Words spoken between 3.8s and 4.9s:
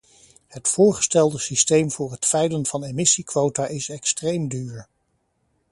extreem duur.